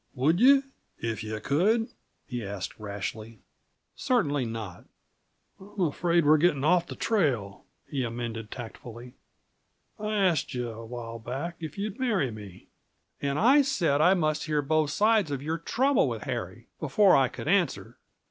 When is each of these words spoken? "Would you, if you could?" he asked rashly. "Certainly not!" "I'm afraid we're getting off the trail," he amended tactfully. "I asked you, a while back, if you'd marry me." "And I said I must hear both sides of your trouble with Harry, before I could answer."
"Would 0.15 0.39
you, 0.39 0.63
if 0.97 1.23
you 1.23 1.39
could?" 1.39 1.87
he 2.25 2.43
asked 2.43 2.79
rashly. 2.79 3.37
"Certainly 3.95 4.45
not!" 4.45 4.85
"I'm 5.59 5.79
afraid 5.79 6.25
we're 6.25 6.39
getting 6.39 6.63
off 6.63 6.87
the 6.87 6.95
trail," 6.95 7.65
he 7.87 8.03
amended 8.03 8.49
tactfully. 8.49 9.13
"I 9.99 10.15
asked 10.15 10.55
you, 10.55 10.71
a 10.71 10.85
while 10.87 11.19
back, 11.19 11.57
if 11.59 11.77
you'd 11.77 11.99
marry 11.99 12.31
me." 12.31 12.65
"And 13.21 13.37
I 13.37 13.61
said 13.61 14.01
I 14.01 14.15
must 14.15 14.45
hear 14.45 14.63
both 14.63 14.89
sides 14.89 15.29
of 15.29 15.43
your 15.43 15.59
trouble 15.59 16.09
with 16.09 16.23
Harry, 16.23 16.65
before 16.79 17.15
I 17.15 17.27
could 17.27 17.47
answer." 17.47 17.99